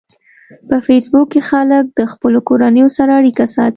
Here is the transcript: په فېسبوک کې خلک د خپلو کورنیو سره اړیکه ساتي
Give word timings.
په 0.67 0.77
فېسبوک 0.85 1.27
کې 1.33 1.41
خلک 1.49 1.85
د 1.97 1.99
خپلو 2.11 2.39
کورنیو 2.49 2.87
سره 2.97 3.11
اړیکه 3.19 3.45
ساتي 3.55 3.69